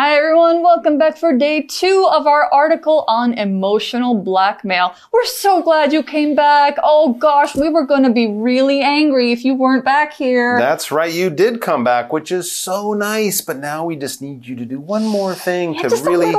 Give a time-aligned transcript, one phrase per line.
[0.00, 4.94] Hi everyone, welcome back for day two of our article on emotional blackmail.
[5.12, 6.78] We're so glad you came back.
[6.82, 10.58] Oh gosh, we were gonna be really angry if you weren't back here.
[10.58, 14.46] That's right, you did come back, which is so nice, but now we just need
[14.46, 16.34] you to do one more thing Yeah, to really.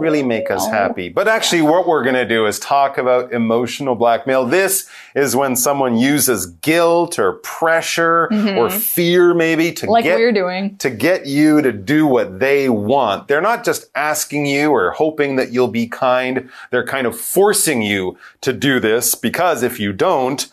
[0.00, 0.70] Really make us Oh.
[0.72, 1.08] happy.
[1.08, 4.44] But actually, what we're going to do is talk about emotional blackmail.
[4.46, 8.28] This is when someone uses guilt or pressure
[8.58, 9.92] or fear, maybe, to Mm-hmm.
[9.92, 10.76] Like get we're doing.
[10.78, 13.28] to get you to do what they want.
[13.28, 16.48] They're not just asking you or hoping that you'll be kind.
[16.70, 20.48] They're kind of forcing you to do this because if you don't,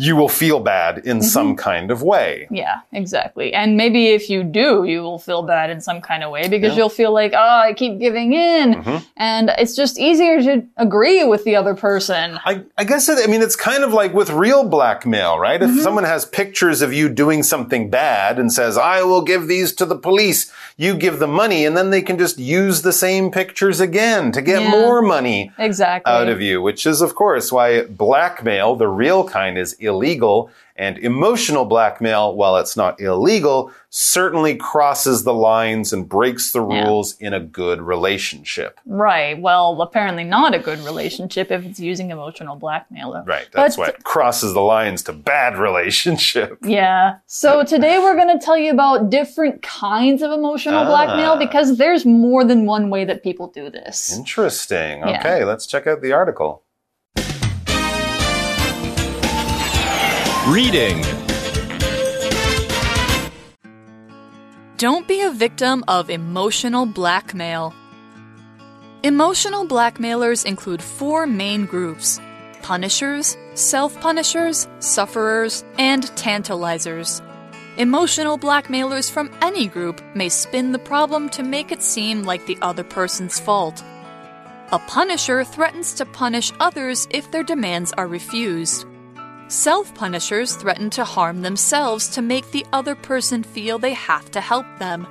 [0.00, 2.46] you will feel bad in some kind of way.
[2.52, 3.52] Yeah, exactly.
[3.52, 6.72] And maybe if you do, you will feel bad in some kind of way because
[6.72, 6.78] Yeah.
[6.78, 8.74] you'll feel like, oh, I keep giving in.
[8.76, 9.02] Mhm.
[9.16, 12.38] And it's just easier to agree with the other person.
[12.44, 15.60] I, I guess it, I mean, it's kind of like with real blackmail, right?
[15.60, 19.72] If someone has pictures of you doing something bad and says, I will give these
[19.76, 23.32] to the police, you give them money and then they can just use the same
[23.32, 24.70] pictures again to get Yeah.
[24.70, 26.12] more money Exactly.
[26.12, 30.50] out of you, which is, of course, why blackmail, the real kind, is illegal.
[30.76, 36.84] And emotional blackmail, while it's not illegal, certainly crosses the lines and breaks the Yeah.
[36.84, 38.78] rules in a good relationship.
[38.86, 39.36] Right.
[39.40, 43.20] Well, apparently not a good relationship if it's using emotional blackmail.
[43.26, 43.48] Right.
[43.52, 46.58] That's But- what crosses the lines to bad relationship.
[46.62, 47.16] Yeah.
[47.26, 50.84] So today we're going to tell you about different kinds of emotional Ah.
[50.86, 54.16] blackmail because there's more than one way that people do this.
[54.16, 55.00] Interesting.
[55.00, 55.18] Yeah.
[55.18, 56.62] Okay, let's check out the article.
[60.48, 61.02] Reading.
[64.78, 67.74] Don't be a victim of emotional blackmail.
[69.02, 72.18] Emotional blackmailers include four main groups
[72.62, 77.20] punishers, self punishers, sufferers, and tantalizers.
[77.76, 82.56] Emotional blackmailers from any group may spin the problem to make it seem like the
[82.62, 83.84] other person's fault.
[84.72, 88.86] A punisher threatens to punish others if their demands are refused.
[89.48, 94.42] Self punishers threaten to harm themselves to make the other person feel they have to
[94.42, 95.06] help them.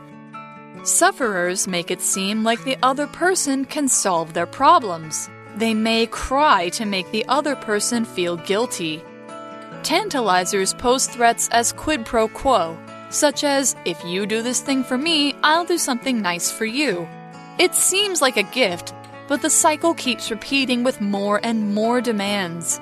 [0.83, 5.27] Sufferers make it seem like the other person can solve their problems.
[5.55, 9.01] They may cry to make the other person feel guilty.
[9.81, 12.77] Tantalizers pose threats as quid pro quo,
[13.09, 17.07] such as, if you do this thing for me, I'll do something nice for you.
[17.57, 18.93] It seems like a gift,
[19.27, 22.79] but the cycle keeps repeating with more and more demands.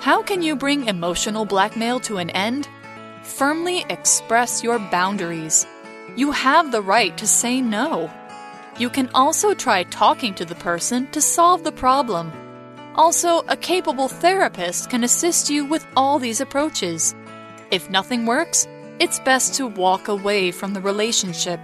[0.00, 2.68] How can you bring emotional blackmail to an end?
[3.24, 5.66] Firmly express your boundaries.
[6.16, 8.08] You have the right to say no.
[8.78, 12.32] You can also try talking to the person to solve the problem.
[12.94, 17.16] Also, a capable therapist can assist you with all these approaches.
[17.72, 18.68] If nothing works,
[19.00, 21.60] it's best to walk away from the relationship.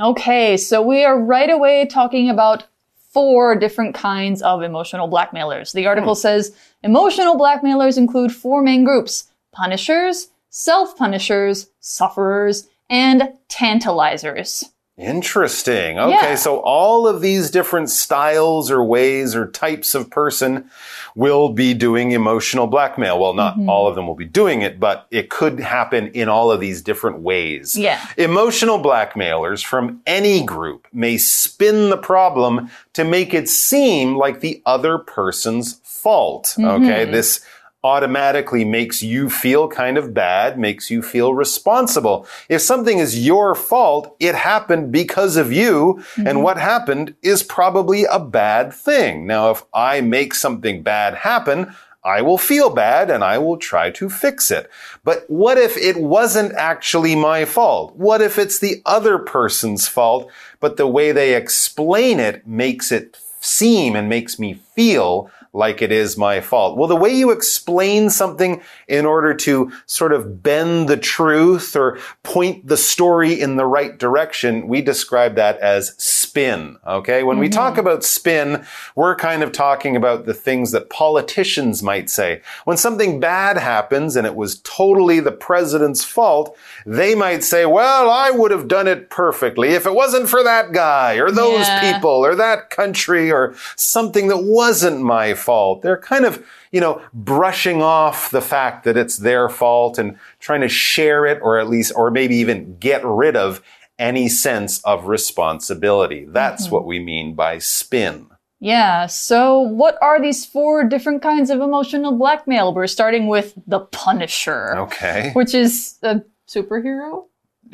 [0.00, 2.66] Okay, so we are right away talking about
[3.12, 5.72] four different kinds of emotional blackmailers.
[5.72, 6.20] The article hmm.
[6.20, 14.64] says emotional blackmailers include four main groups punishers, self punishers, sufferers, and tantalizers.
[14.98, 15.98] Interesting.
[15.98, 16.34] Okay, Yeah.
[16.34, 20.66] so all of these different styles or ways or types of person
[21.14, 23.18] will be doing emotional blackmail.
[23.18, 23.68] Well, not Mm-hmm.
[23.68, 26.82] all of them will be doing it, but it could happen in all of these
[26.82, 27.74] different ways.
[27.76, 28.00] Yeah.
[28.16, 34.62] Emotional blackmailers from any group may spin the problem to make it seem like the
[34.66, 36.54] other person's fault.
[36.58, 37.40] Okay, this
[37.84, 42.26] automatically makes you feel kind of bad, makes you feel responsible.
[42.48, 46.42] If something is your fault, it happened because of you, and mm-hmm.
[46.42, 49.26] what happened is probably a bad thing.
[49.26, 53.90] Now, if I make something bad happen, I will feel bad and I will try
[53.92, 54.68] to fix it.
[55.04, 57.94] But what if it wasn't actually my fault?
[57.94, 60.28] What if it's the other person's fault,
[60.58, 65.92] but the way they explain it makes it seem and makes me feel like it
[65.92, 66.78] is my fault.
[66.78, 71.98] Well, the way you explain something in order to sort of bend the truth or
[72.22, 75.94] point the story in the right direction, we describe that as
[76.32, 76.78] spin.
[76.86, 77.22] Okay.
[77.22, 77.80] When we talk mm-hmm.
[77.80, 78.64] about spin,
[78.96, 82.40] we're kind of talking about the things that politicians might say.
[82.64, 86.56] When something bad happens and it was totally the president's fault,
[86.86, 90.72] they might say, well, I would have done it perfectly if it wasn't for that
[90.72, 91.92] guy or those Yeah.
[91.92, 95.82] people or that country or something that wasn't my fault.
[95.82, 100.62] They're kind of, you know, brushing off the fact that it's their fault and trying
[100.62, 103.60] to share it or at least, or maybe even get rid of
[103.98, 106.26] any sense of responsibility.
[106.28, 108.26] That's what we mean by spin.
[108.60, 112.72] Yeah, so what are these four different kinds of emotional blackmail?
[112.72, 115.30] We're starting with the Punisher, Okay.
[115.34, 117.24] which is a superhero.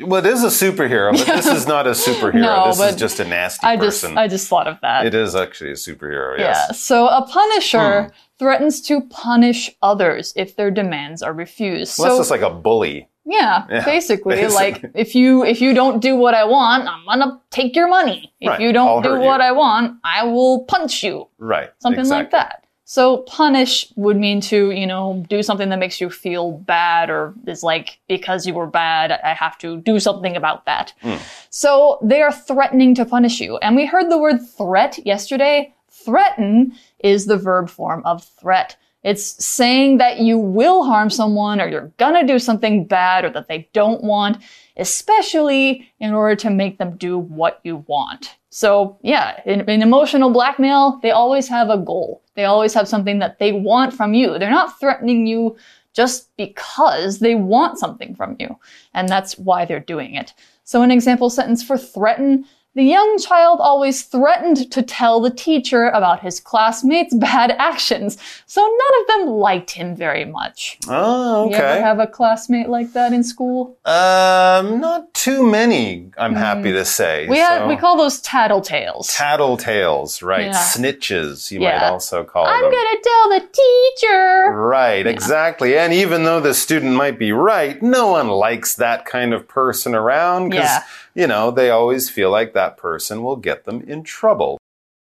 [0.01, 2.41] Well, it is a superhero, but this is not a superhero.
[2.41, 4.17] No, this is just a nasty I just person.
[4.17, 5.05] I just thought of that.
[5.05, 6.45] it is actually a superhero, Yeah.
[6.45, 6.67] yes.
[6.69, 6.73] Hmm.
[6.75, 11.99] So a punisher threatens to punish others if their demands are refused.
[11.99, 13.08] Well, so that's just like a bully.
[13.25, 14.55] Yeah, Yeah, basically, basically.
[14.55, 18.33] like if you if you don't do what I want, I'm gonna take your money.
[18.39, 19.47] If Right, you don't I'll do what you.
[19.47, 21.27] I want, I will punch you.
[21.37, 21.69] Right.
[21.79, 22.65] Something like that.
[22.89, 27.35] So punish would mean to, you know, do something that makes you feel bad or
[27.45, 30.93] is like because you were bad, I have to do something about that.
[31.03, 31.17] Hmm.
[31.51, 33.57] So they are threatening to punish you.
[33.57, 35.71] And we heard the word threat yesterday.
[35.91, 38.75] Threaten is the verb form of threat.
[39.03, 43.47] It's saying that you will harm someone or you're gonna do something bad or that
[43.47, 44.43] they don't want,
[44.77, 48.37] especially in order to make them do what you want.
[48.49, 52.21] So yeah, in, in emotional blackmail, they always have a goal.
[52.35, 54.37] They always have something that they want from you.
[54.37, 55.55] They're not threatening you
[55.93, 58.57] just because they want something from you.
[58.93, 60.33] And that's why they're doing it.
[60.63, 62.45] So an example sentence for threaten,
[62.79, 68.61] the young child always threatened to tell the teacher about his classmates' bad actions, so
[68.61, 70.77] none of them liked him very much.
[70.87, 73.77] Oh, You ever have a classmate like that in school?
[73.83, 77.27] Um, not too many, I'm happy to say.
[77.27, 79.05] We had So- we call those tattletales.
[79.13, 80.45] tattletales, right?
[80.47, 80.53] Yeah.
[80.53, 82.71] Snitches, you might also call I'm them.
[82.71, 84.51] gonna tell the teacher.
[84.53, 85.77] Right, exactly.
[85.77, 89.95] And even though the student might be right, no one likes that kind of person
[89.95, 90.83] around because, Yeah.
[91.15, 94.57] you know, they always feel like that person will get them in trouble.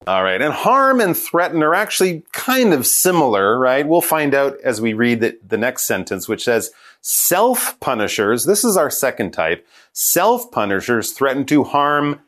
[0.07, 0.41] All right.
[0.41, 3.87] And harm and threaten are actually kind of similar, right?
[3.87, 6.71] We'll find out as we read the, the next sentence, which says
[7.01, 8.45] self punishers.
[8.45, 9.67] This is our second type.
[9.93, 12.21] Self punishers threaten to harm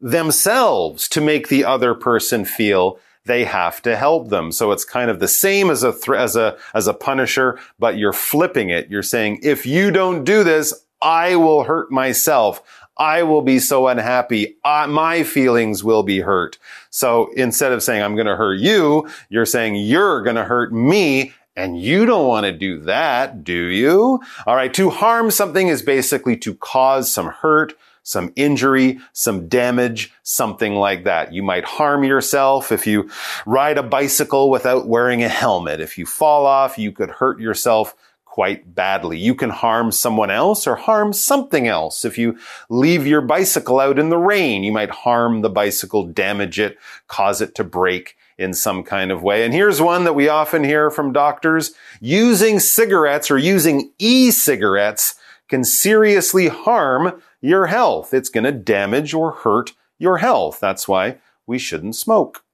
[0.00, 4.50] themselves to make the other person feel they have to help them.
[4.50, 8.12] So it's kind of the same as a as a as a punisher, but you're
[8.12, 8.90] flipping it.
[8.90, 12.62] You're saying if you don't do this, I will hurt myself.
[12.98, 14.56] I will be so unhappy.
[14.64, 16.58] I, my feelings will be hurt.
[16.90, 20.72] So instead of saying I'm going to hurt you, you're saying you're going to hurt
[20.72, 21.32] me.
[21.56, 24.20] And you don't want to do that, do you?
[24.46, 24.72] All right.
[24.74, 27.72] To harm something is basically to cause some hurt,
[28.04, 31.32] some injury, some damage, something like that.
[31.32, 33.10] You might harm yourself if you
[33.44, 35.80] ride a bicycle without wearing a helmet.
[35.80, 37.96] If you fall off, you could hurt yourself
[38.38, 39.18] quite badly.
[39.18, 42.04] You can harm someone else or harm something else.
[42.04, 42.38] If you
[42.70, 47.40] leave your bicycle out in the rain, you might harm the bicycle, damage it, cause
[47.40, 49.44] it to break in some kind of way.
[49.44, 51.72] And here's one that we often hear from doctors.
[52.00, 55.16] Using cigarettes or using e-cigarettes
[55.48, 58.14] can seriously harm your health.
[58.14, 60.60] It's going to damage or hurt your health.
[60.60, 62.44] That's why we shouldn't smoke.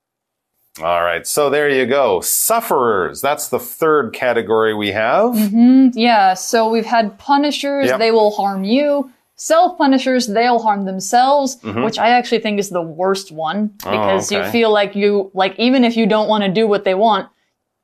[0.82, 1.26] All right.
[1.26, 2.20] So there you go.
[2.20, 3.20] Sufferers.
[3.20, 5.34] That's the third category we have.
[5.36, 7.98] hmm Yeah, so we've had punishers, Yep.
[8.00, 9.10] they will harm you.
[9.36, 14.34] Self punishers, they'll harm themselves, which I actually think is the worst one because Mm-hmm.
[14.34, 14.46] Oh, okay.
[14.46, 17.28] you feel like you, like, even if you don't want to do what they want,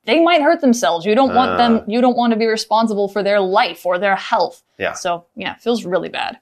[0.04, 1.04] they might hurt themselves.
[1.04, 1.56] You don't want Ah.
[1.56, 4.62] them, you don't want to be responsible for their life or their health.
[4.78, 4.92] Yeah.
[4.94, 6.38] So, yeah, feels really bad.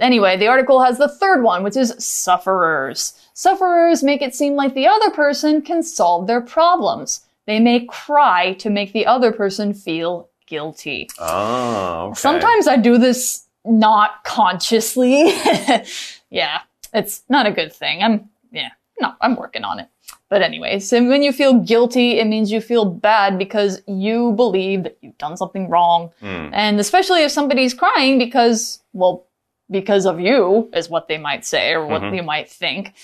[0.00, 3.14] Anyway, the article has the third one, which is sufferers.
[3.34, 7.24] Sufferers make it seem like the other person can solve their problems.
[7.46, 11.08] They may cry to make the other person feel guilty.
[11.18, 12.18] Oh, okay.
[12.18, 15.32] Sometimes I do this not consciously.
[16.30, 16.60] yeah,
[16.92, 18.02] it's not a good thing.
[18.02, 19.88] I'm, yeah, no, I'm working on it.
[20.28, 24.82] But anyway, so when you feel guilty, it means you feel bad because you believe
[24.82, 26.10] that you've done something wrong.
[26.20, 26.50] Hmm.
[26.52, 29.24] And especially if somebody's crying because, well,
[29.70, 32.16] because of you is what they might say or what Mhm.
[32.16, 32.94] you might think.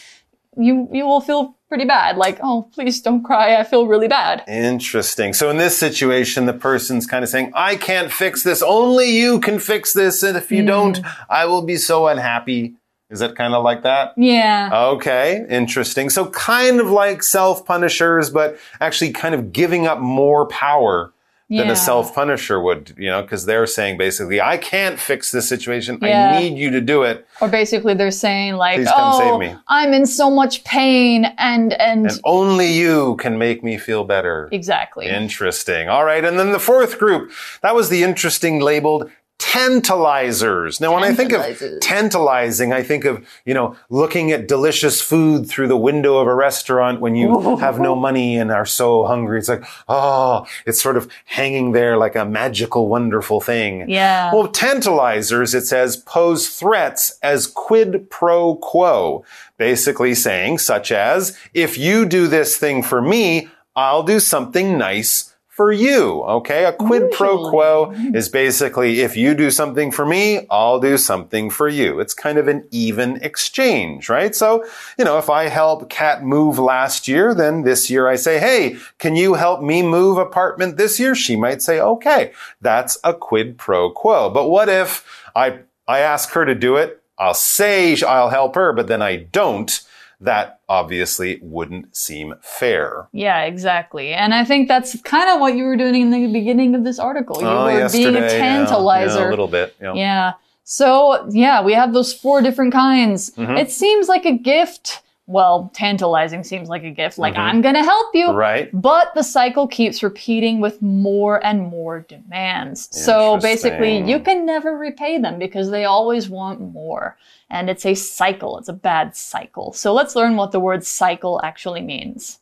[0.57, 2.17] You, you will feel pretty bad.
[2.17, 3.57] Like, oh, please don't cry.
[3.57, 4.45] I feel really bad.
[4.47, 5.33] Interesting.
[5.35, 8.63] So in this situation, the person's kind of saying, I can't fix this.
[8.63, 10.23] Only you can fix this.
[10.23, 10.67] And if you Hmm.
[10.67, 12.75] don't, I will be so unhappy.
[13.11, 14.13] Is it kind of like that?
[14.17, 14.71] Yeah.
[14.73, 16.09] Okay, interesting.
[16.11, 21.13] So kind of like self-punishers, but actually kind of giving up more power
[21.51, 21.73] than Yeah.
[21.73, 25.99] a self-punisher would, you know, because they're saying basically, I can't fix this situation.
[26.01, 26.33] Yeah.
[26.37, 27.27] I need you to do it.
[27.41, 31.27] Or basically they're saying like, Please come "Oh, save me." I'm in so much pain
[31.39, 34.49] and and, And only you can make me feel better.
[34.53, 35.07] exactly.
[35.07, 35.89] Interesting.
[35.91, 36.25] All right.
[36.25, 37.31] And then the fourth group,
[37.63, 39.11] that was the interesting labeled
[39.45, 40.81] tantalizers.
[40.81, 45.47] Now, when I think of tantalizing, I think of, you know, looking at delicious food
[45.47, 49.39] through the window of a restaurant when you have no money and are so hungry.
[49.39, 53.89] It's like, oh, it's sort of hanging there like a magical, wonderful thing.
[53.89, 54.33] Yeah.
[54.33, 59.25] Well, tantalizers, it says, pose threats as quid pro quo,
[59.59, 65.34] basically saying, such as, if you do this thing for me, I'll do something nice
[65.55, 66.21] for you.
[66.25, 66.65] Okay.
[66.65, 71.49] A quid pro quo is basically if you do something for me, I'll do something
[71.49, 72.01] for you.
[72.01, 74.35] It's kind of an even exchange, right?
[74.35, 74.65] So,
[74.99, 78.79] you know, if I help Kat move last year, then this year I say, Hey,
[78.99, 81.15] can you help me move apartment this year?
[81.15, 84.31] She might say, okay, that's a quid pro quo.
[84.31, 85.07] But what if
[85.37, 87.01] I, I ask her to do it?
[87.17, 89.81] I'll say I'll help her, but then I don't.
[90.21, 93.09] That obviously wouldn't seem fair.
[93.13, 94.13] Yeah, exactly.
[94.13, 96.99] And I think that's kind of what you were doing in the beginning of this
[96.99, 97.41] article.
[97.41, 99.17] You oh, were being a yesterday, yeah, tantalizer.
[99.17, 99.77] Yeah, a little bit.
[99.81, 99.95] Yeah.
[99.95, 100.33] Yeah.
[100.65, 103.31] So, yeah, we have those four different kinds.
[103.33, 103.57] Mm-hmm.
[103.57, 105.03] It seems like a gift.
[105.27, 107.17] Well, tantalizing seems like a gift.
[107.17, 108.27] Like, I'm going to help you.
[108.29, 108.37] Mm-hmm.
[108.37, 108.71] Right.
[108.73, 112.89] But the cycle keeps repeating with more and more demands.
[112.91, 117.17] So basically, you can never repay them because they always want more.
[117.49, 118.59] And it's a cycle.
[118.59, 119.73] It's a bad cycle.
[119.73, 122.41] So let's learn what the word cycle actually means.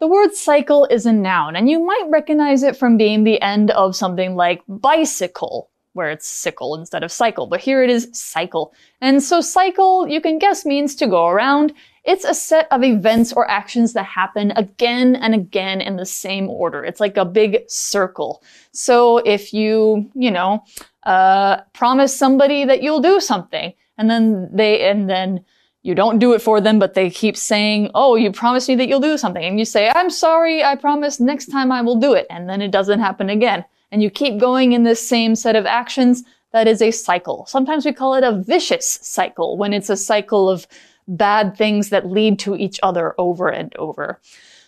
[0.00, 3.72] The word cycle is a noun, and you might recognize it from being the end
[3.72, 8.72] of something like bicycle, where it's sickle instead of cycle, but here it is cycle.
[9.00, 11.72] And so cycle, you can guess, means to go around.
[12.04, 16.48] It's a set of events or actions that happen again and again in the same
[16.48, 16.84] order.
[16.84, 18.42] It's like a big circle.
[18.72, 20.64] So if you, you know,
[21.02, 25.44] uh, promise somebody that you'll do something, and then they, and then
[25.82, 28.88] you don't do it for them, but they keep saying, Oh, you promised me that
[28.88, 29.42] you'll do something.
[29.42, 32.26] And you say, I'm sorry, I promise next time I will do it.
[32.30, 33.64] And then it doesn't happen again.
[33.90, 36.24] And you keep going in this same set of actions.
[36.52, 37.46] That is a cycle.
[37.46, 40.66] Sometimes we call it a vicious cycle when it's a cycle of
[41.06, 44.20] bad things that lead to each other over and over.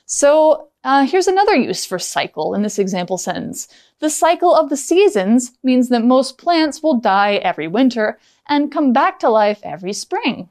[0.06, 3.68] So uh, here's another use for cycle in this example sentence.
[4.00, 8.92] The cycle of the seasons means that most plants will die every winter and come
[8.92, 10.48] back to life every spring.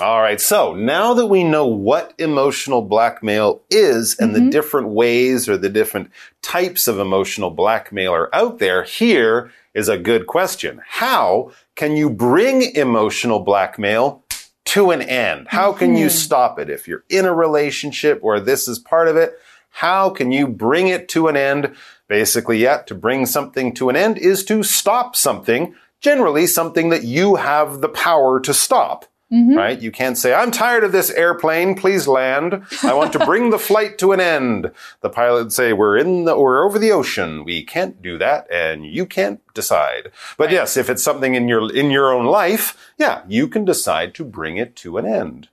[0.00, 0.40] All right.
[0.40, 4.44] So now that we know what emotional blackmail is and Mm-hmm.
[4.46, 6.10] the different ways or the different
[6.42, 10.82] types of emotional blackmail are out there, here is a good question.
[10.86, 14.22] How can you bring emotional blackmail
[14.66, 15.46] to an end?
[15.48, 15.96] How can Mm-hmm.
[16.02, 16.68] you stop it?
[16.68, 19.38] If you're in a relationship where this is part of it,
[19.70, 21.74] how can you bring it to an end?
[22.06, 27.04] Basically, yeah, to bring something to an end is to stop something, generally something that
[27.04, 29.06] you have the power to stop.
[29.32, 29.56] Mm-hmm.
[29.56, 29.82] Right?
[29.82, 31.74] You can't say, I'm tired of this airplane.
[31.74, 32.62] Please land.
[32.84, 34.70] I want to bring the flight to an end.
[35.00, 37.44] The pilot would say, we're in the, we're over the ocean.
[37.44, 40.12] We can't do that and you can't decide.
[40.36, 44.14] But yes, if it's something in your, in your own life, yeah, you can decide
[44.14, 45.48] to bring it to an end.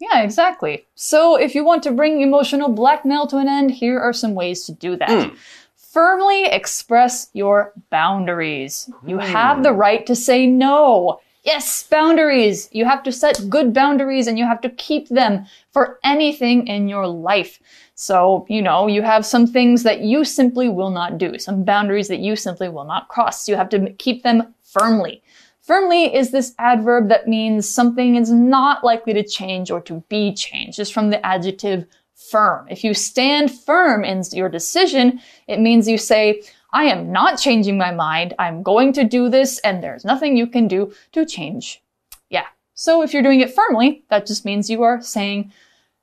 [0.00, 0.86] Yeah, exactly.
[0.94, 4.64] So if you want to bring emotional blackmail to an end, here are some ways
[4.66, 5.30] to do that.
[5.30, 5.34] Hmm.
[5.76, 8.90] Firmly express your boundaries.
[9.06, 9.78] You have the hmm.
[9.78, 11.20] right to say no.
[11.44, 12.70] Yes, boundaries.
[12.72, 16.88] You have to set good boundaries and you have to keep them for anything in
[16.88, 17.60] your life.
[17.94, 22.08] So, you know, you have some things that you simply will not do, some boundaries
[22.08, 23.46] that you simply will not cross.
[23.46, 25.22] You have to keep them firmly.
[25.60, 30.32] Firmly is this adverb that means something is not likely to change or to be
[30.34, 31.84] changed, just from the adjective
[32.14, 32.66] firm.
[32.70, 36.42] If you stand firm in your decision, it means you say,
[36.74, 38.34] I am not changing my mind.
[38.38, 41.80] I'm going to do this and there's nothing you can do to change.
[42.28, 42.46] Yeah.
[42.74, 45.52] So if you're doing it firmly, that just means you are saying,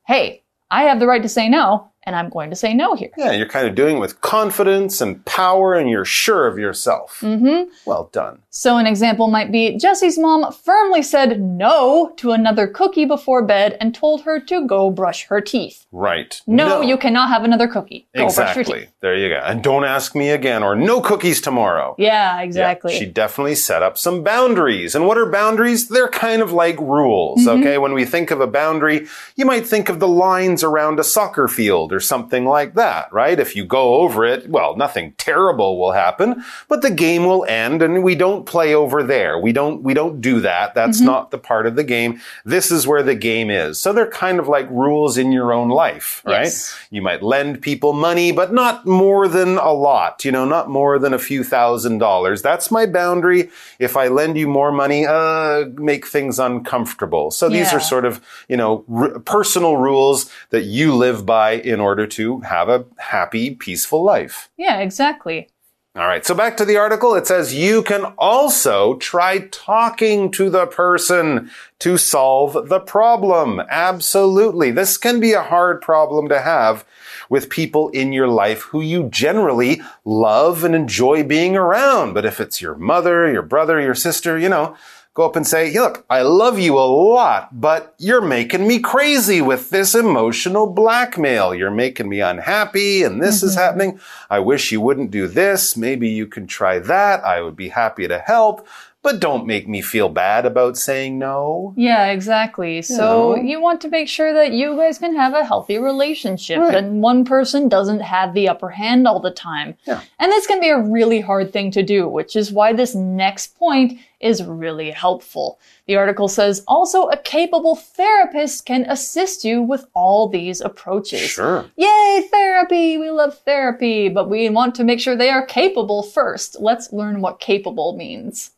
[0.08, 3.12] Hey, I have the right to say no and I'm going to say no here.
[3.17, 7.20] Yeah, you're kind of doing it with confidence and power and you're sure of yourself.
[7.22, 7.70] Mm-hmm.
[7.86, 8.39] Well done.
[8.50, 13.77] So an example might be Jessie's mom firmly said no to another cookie before bed
[13.79, 15.86] and told her to go brush her teeth.
[15.91, 16.41] Right.
[16.48, 18.08] No, you cannot have another cookie.
[18.15, 18.88] Go brush your Exactly.
[19.01, 19.36] There you go.
[19.43, 21.96] And don't ask me again or no cookies tomorrow.
[21.98, 22.98] Yeah, Yeah, exactly.
[22.98, 24.96] she definitely set up some boundaries.
[24.96, 25.88] And what are boundaries?
[25.88, 27.62] They're kind of like rules, Mm-hmm.
[27.62, 27.77] okay?
[27.77, 31.48] When we think of a boundary, you might think of the lines around a soccer
[31.48, 33.40] field or something like that, right?
[33.40, 37.82] If you go over it, well, nothing terrible will happen, but the game will end
[37.82, 39.38] and we don't play over there.
[39.40, 40.74] We don't, we don't do that.
[40.76, 41.06] That's Mm-hmm.
[41.06, 42.20] not the part of the game.
[42.46, 43.80] This is where the game is.
[43.80, 46.44] So they're kind of like rules in your own life, right?
[46.46, 46.78] Yes.
[46.92, 51.00] You might lend people money, but not more than a lot, you know, not more
[51.00, 52.42] than a few thousand dollars.
[52.42, 53.50] That's my boundary.
[53.80, 57.32] If I lend you more money, uh, make things uncomfortable.
[57.32, 57.78] So these Yeah.
[57.78, 62.40] are sort of, you know, r- personal rules that you live by in order to
[62.42, 64.50] have a happy, peaceful life.
[64.58, 65.50] yeah, exactly.
[65.94, 66.26] All right.
[66.26, 67.16] So back to the article.
[67.16, 73.62] It says you can also try talking to the person to solve the problem.
[73.70, 74.72] Absolutely.
[74.72, 76.86] This can be a hard problem to have
[77.28, 82.14] with people in your life who you generally love and enjoy being around.
[82.14, 84.78] But if it's your mother, your brother, your sister, you know,
[85.22, 89.42] go up and say, Look, I love you a lot, but you're making me crazy
[89.42, 91.54] with this emotional blackmail.
[91.54, 93.48] You're making me unhappy, and this mm -hmm.
[93.48, 93.66] is mm-hmm.
[93.66, 94.00] happening.
[94.30, 95.78] I wish you wouldn't do this.
[95.78, 97.18] Maybe you can try that.
[97.36, 98.68] I would be happy to help
[99.03, 101.74] but don't make me feel bad about saying no.
[101.75, 102.77] Yeah, exactly.
[102.77, 103.41] You so know?
[103.41, 106.75] you want to make sure that you guys can have a healthy relationship right.
[106.75, 109.75] and one person doesn't have the upper hand all the time.
[109.86, 110.01] Yeah.
[110.20, 113.58] And this can be a really hard thing to do, which is why this next
[113.58, 115.60] point is really helpful.
[115.88, 121.22] The article says also a capable therapist can assist you with all these approaches.
[121.22, 121.65] Sure.
[121.75, 123.00] Yay, therapy!
[123.00, 126.58] We love therapy, but we want to make sure they are capable first.
[126.60, 128.51] Let's learn what capable means.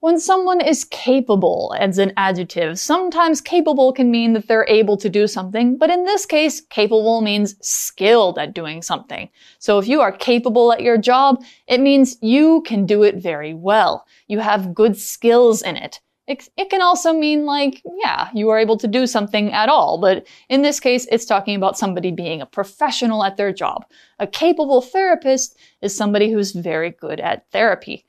[0.00, 5.08] When someone is capable as an adjective, sometimes capable can mean that they're able to
[5.08, 9.28] do something, but in this case, capable means skilled at doing something.
[9.58, 13.54] So if you are capable at your job, it means you can do it very
[13.54, 14.06] well.
[14.28, 16.00] You have good skills in it.
[16.28, 19.98] It, it can also mean like, yeah, you are able to do something at all,
[19.98, 23.84] but in this case, it's talking about somebody being a professional at their job.
[24.20, 28.04] A capable therapist is somebody who's very good at therapy.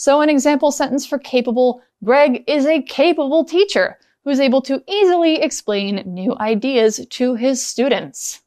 [0.00, 5.42] So an example sentence for capable, Greg is a capable teacher who's able to easily
[5.42, 8.40] explain new ideas to his students.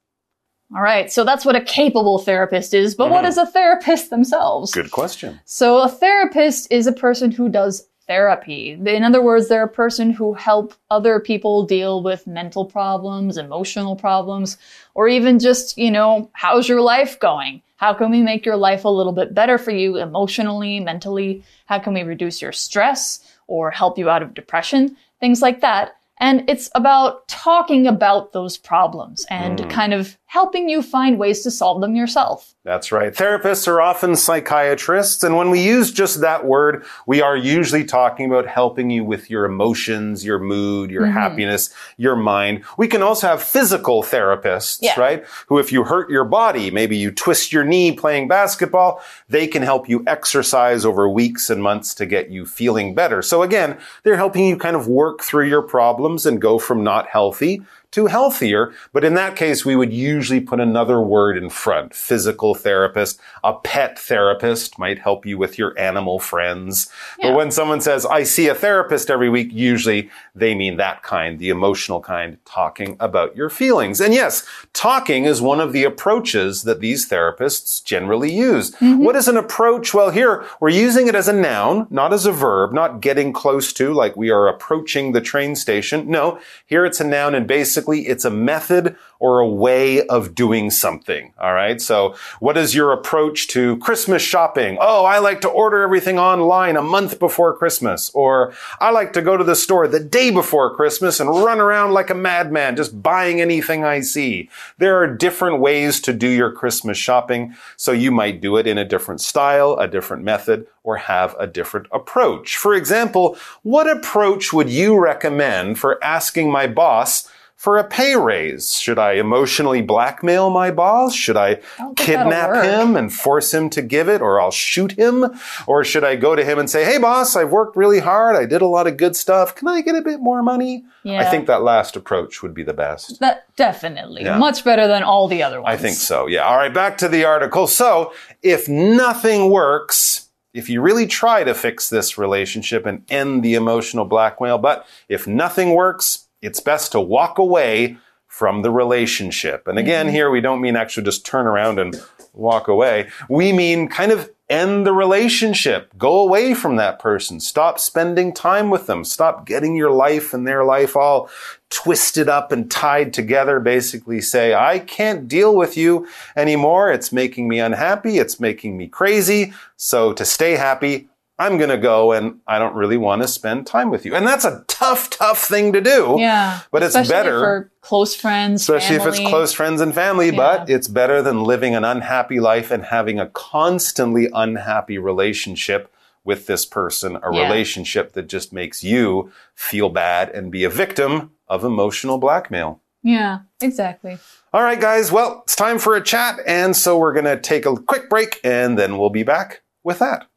[0.75, 3.13] All right, so that's what a capable therapist is, but mm -hmm.
[3.13, 3.47] what mm-hmm.
[3.47, 4.71] a therapist themselves?
[4.71, 5.39] Good question.
[5.45, 8.71] So a therapist is a person who does therapy.
[8.71, 13.95] In other words, they're a person who help other people deal with mental problems, emotional
[13.95, 14.57] problems,
[14.93, 17.61] or even just, you know, how's your life going?
[17.83, 21.43] How can we make your life a little bit better for you emotionally, mentally?
[21.65, 24.95] How can we reduce your stress or help you out of depression?
[25.19, 25.97] Things like that.
[26.17, 29.69] And it's about talking about those problems and mm.
[29.69, 32.55] kind of helping you find ways to solve them yourself.
[32.63, 33.13] That's right.
[33.13, 38.25] Therapists are often psychiatrists, and when we use just that word, we are usually talking
[38.25, 41.11] about helping you with your emotions, your mood, your mm-hmm.
[41.11, 42.63] happiness, your mind.
[42.79, 44.99] We can also have physical therapists, yeah.
[44.99, 45.23] right?
[45.49, 49.61] Who, if you hurt your body, maybe you twist your knee playing basketball, they can
[49.61, 53.21] help you exercise over weeks and months to get you feeling better.
[53.21, 57.07] So again, they're helping you kind of work through your problems and go from not
[57.07, 57.61] healthy
[57.93, 58.73] to healthier.
[58.91, 61.93] But in that case, we would usually put another word in front.
[61.95, 66.91] Physical therapist, a pet therapist might help you with your animal friends.
[67.19, 67.29] Yeah.
[67.29, 71.37] But when someone says, I see a therapist every week, usually they mean that kind,
[71.37, 74.01] the emotional kind, talking about your feelings.
[74.01, 78.71] And yes, talking is one of the approaches that these therapists generally use.
[78.79, 79.03] Mm -hmm.
[79.05, 79.93] What is an approach?
[79.93, 83.73] Well, here we're using it as a noun, not as a verb, not getting close
[83.73, 86.09] to, like we are approaching the train station.
[86.09, 90.35] No, here it's a noun and basically basically it's a method or a way of
[90.35, 91.33] doing something.
[91.39, 91.81] All right.
[91.81, 94.77] So what is your approach to Christmas shopping?
[94.81, 98.11] Oh, I like to order everything online a month before Christmas.
[98.13, 101.93] Or I like to go to the store the day before Christmas and run around
[101.93, 104.49] like a madman, just buying anything I see.
[104.77, 107.55] There are different ways to do your Christmas shopping.
[107.77, 111.47] So you might do it in a different style, a different method, or have a
[111.47, 112.57] different approach.
[112.57, 117.29] For example, what approach would you recommend for asking my boss
[117.63, 118.77] for a pay raise?
[118.77, 121.15] Should I emotionally blackmail my boss?
[121.15, 121.61] Should I
[121.95, 125.27] kidnap him and force him to give it or I'll shoot him?
[125.65, 128.35] Or should I go to him and say, Hey boss, I've worked really hard.
[128.35, 129.55] I did a lot of good stuff.
[129.55, 130.83] Can I get a bit more money?
[131.03, 131.21] Yeah.
[131.21, 133.21] I think that last approach would be the best.
[133.21, 134.23] That definitely.
[134.23, 134.37] Yeah.
[134.37, 135.73] Much better than all the other ones.
[135.73, 136.27] I think so.
[136.27, 136.41] Yeah.
[136.41, 136.73] All right.
[136.73, 137.67] Back to the article.
[137.67, 143.55] So if nothing works, if you really try to fix this relationship and end the
[143.55, 149.67] emotional blackmail, but if nothing works, it's best to walk away from the relationship.
[149.67, 150.15] And again, mm-hmm.
[150.15, 151.95] here we don't mean actually just turn around and
[152.33, 153.09] walk away.
[153.29, 155.91] We mean kind of end the relationship.
[155.97, 157.39] Go away from that person.
[157.39, 159.05] Stop spending time with them.
[159.05, 161.29] Stop getting your life and their life all
[161.69, 163.59] twisted up and tied together.
[163.59, 166.91] Basically say, I can't deal with you anymore.
[166.91, 168.17] It's making me unhappy.
[168.17, 169.53] It's making me crazy.
[169.77, 171.07] So to stay happy,
[171.39, 174.15] I'm going to go and I don't really want to spend time with you.
[174.15, 176.17] And that's a tough, tough thing to do.
[176.19, 176.59] Yeah.
[176.71, 179.13] But it's better for close friends, especially family.
[179.13, 180.35] if it's close friends and family, yeah.
[180.35, 185.91] but it's better than living an unhappy life and having a constantly unhappy relationship
[186.23, 187.43] with this person, a yeah.
[187.43, 192.79] relationship that just makes you feel bad and be a victim of emotional blackmail.
[193.01, 194.17] Yeah, exactly.
[194.53, 195.11] All right, guys.
[195.11, 196.39] Well, it's time for a chat.
[196.45, 199.99] And so we're going to take a quick break and then we'll be back with
[199.99, 200.27] that.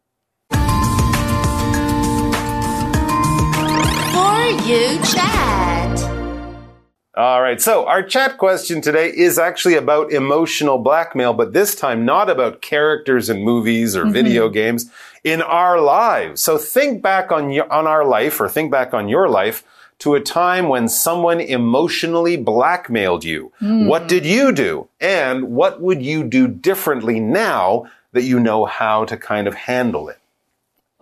[4.65, 5.99] You Chat.
[7.17, 12.05] All right, so our chat question today is actually about emotional blackmail, but this time
[12.05, 14.13] not about characters in movies or mm -hmm.
[14.13, 14.91] video games.
[15.25, 16.41] in our lives.
[16.41, 19.65] So think back on your, on our life or think back on your life
[19.99, 23.51] to a time when someone emotionally blackmailed you.
[23.61, 24.89] What did you do?
[25.01, 30.09] And what would you do differently now that you know how to kind of handle
[30.09, 30.19] it?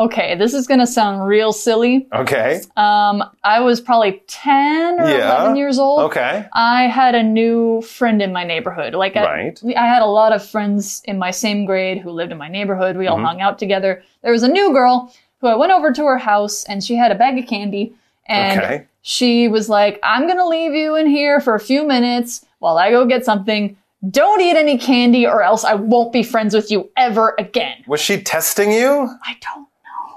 [0.00, 2.08] Okay, this is gonna sound real silly.
[2.12, 2.60] Okay.
[2.76, 5.36] Um, I was probably 10 or Yeah.
[5.36, 6.00] 11 years old.
[6.10, 6.46] Okay.
[6.52, 8.94] I had a new friend in my neighborhood.
[8.94, 9.60] Like, I, Right.
[9.76, 12.96] I had a lot of friends in my same grade who lived in my neighborhood.
[12.96, 13.26] We all Mm-hmm.
[13.26, 14.02] hung out together.
[14.22, 17.12] There was a new girl who I went over to her house and she had
[17.12, 17.94] a bag of candy.
[18.26, 18.84] And Okay.
[19.02, 22.78] she was like, I'm going to leave you in here for a few minutes while
[22.78, 23.76] I go get something.
[24.10, 27.84] Don't eat any candy or else I won't be friends with you ever again.
[27.86, 29.08] Was she testing you?
[29.24, 29.68] I don't.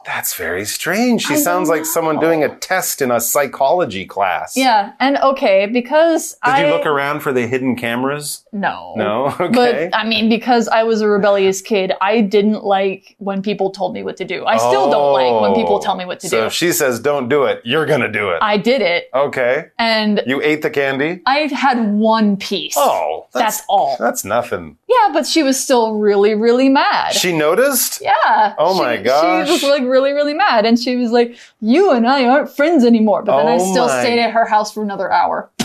[0.07, 1.23] That's very strange.
[1.23, 4.55] She I sounds like someone doing a test in a psychology class.
[4.55, 4.93] Yeah.
[5.01, 6.65] And okay, because Did I.
[6.65, 8.45] you look around for the hidden cameras?
[8.53, 8.93] No.
[8.95, 9.35] No?
[9.47, 9.89] Okay.
[9.91, 13.93] But I mean, because I was a rebellious kid, I didn't like when people told
[13.93, 14.45] me what to do.
[14.45, 16.29] I still don't like when people tell me what to Oh.
[16.29, 16.45] so do.
[16.47, 18.39] if she says don't do it, you're gonna do it.
[18.41, 19.65] I did it, okay.
[19.77, 21.21] and You ate the candy?
[21.25, 22.75] I had one piece.
[22.77, 23.97] Oh, that's, all.
[23.99, 24.77] That's nothing.
[24.87, 27.13] Yeah, but she was still really, really mad.
[27.13, 28.01] She noticed?
[28.01, 28.55] yeah.
[28.57, 29.47] Oh she- my gosh.
[29.47, 32.55] She was like really, really really mad, and she was like, "You and I aren't
[32.55, 35.49] friends anymore." But then I Oh still my- stayed at her house for another hour.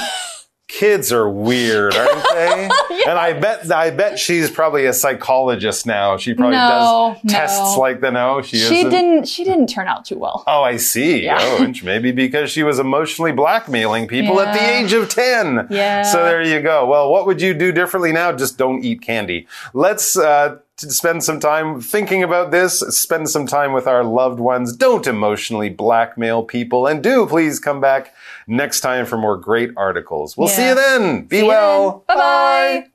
[0.68, 2.70] Kids are weird, aren't they?
[3.06, 6.16] And I bet I bet she's probably a psychologist now.
[6.16, 7.80] She probably No, does tests no.
[7.80, 8.90] like the no, she, She isn't.
[8.90, 9.28] didn't.
[9.28, 10.44] She didn't turn out too well.
[10.46, 11.24] Oh, I see.
[11.24, 11.38] Yeah.
[11.40, 15.66] Oh, maybe because she was emotionally blackmailing people at the age of 10.
[15.70, 16.02] Yeah.
[16.02, 16.86] So there you go.
[16.86, 18.30] Well, what would you do differently now?
[18.32, 19.48] Just don't eat candy.
[19.74, 22.80] Let's uh, t- spend some time thinking about this.
[22.80, 24.76] Spend some time with our loved ones.
[24.76, 26.86] Don't emotionally blackmail people.
[26.86, 28.14] And do please come back
[28.46, 30.36] next time for more great articles.
[30.36, 31.24] We'll see you then.
[31.24, 32.04] Be See well.
[32.08, 32.16] then.
[32.16, 32.88] Bye-bye.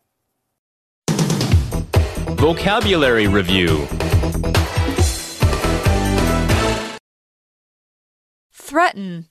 [2.36, 3.88] Vocabulary Review
[8.52, 9.28] Threaten.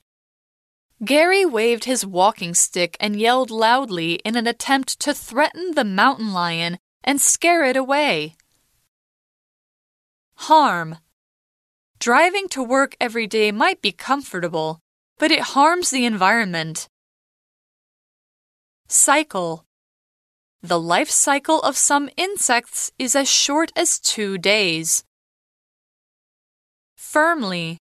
[1.05, 6.33] Gary waved his walking stick and yelled loudly in an attempt to threaten the mountain
[6.33, 8.35] lion and scare it away.
[10.37, 10.99] Harm.
[11.99, 14.79] Driving to work every day might be comfortable,
[15.17, 16.87] but it harms the environment.
[18.87, 19.65] Cycle.
[20.61, 25.03] The life cycle of some insects is as short as two days.
[26.95, 27.79] Firmly.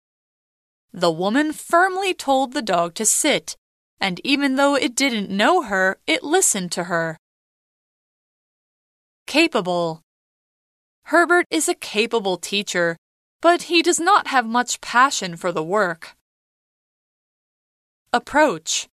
[0.93, 3.57] The woman firmly told the dog to sit,
[4.01, 7.17] and even though it didn't know her, it listened to her.
[9.27, 10.03] Capable.
[11.10, 12.98] Herbert is a capable teacher,
[13.42, 16.16] but he does not have much passion for the work.
[18.12, 18.88] Approach.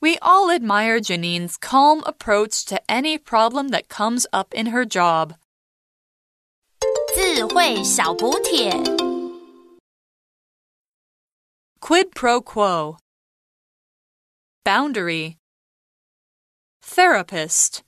[0.00, 5.34] We all admire Janine's calm approach to any problem that comes up in her job.
[7.14, 8.70] 智慧小补帖。
[11.80, 12.98] Quid pro quo.
[14.64, 15.38] Boundary.
[16.82, 17.82] Therapist.